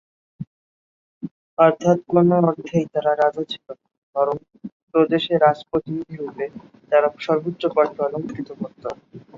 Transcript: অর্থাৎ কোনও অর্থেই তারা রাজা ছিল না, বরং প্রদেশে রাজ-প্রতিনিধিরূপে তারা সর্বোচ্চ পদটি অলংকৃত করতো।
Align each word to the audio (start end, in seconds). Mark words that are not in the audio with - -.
অর্থাৎ 1.57 1.97
কোনও 2.07 2.37
অর্থেই 2.43 2.85
তারা 2.93 3.11
রাজা 3.15 3.43
ছিল 3.51 3.65
না, 3.71 3.85
বরং 4.15 4.35
প্রদেশে 4.91 5.33
রাজ-প্রতিনিধিরূপে 5.37 6.45
তারা 6.91 7.07
সর্বোচ্চ 7.25 7.61
পদটি 7.75 7.99
অলংকৃত 8.05 8.49
করতো। 8.61 8.87